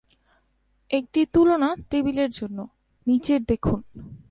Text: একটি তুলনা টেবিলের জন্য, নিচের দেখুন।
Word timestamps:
একটি 0.89 1.21
তুলনা 1.25 1.69
টেবিলের 1.89 2.29
জন্য, 2.29 2.67
নিচের 3.07 3.41
দেখুন। 3.43 3.79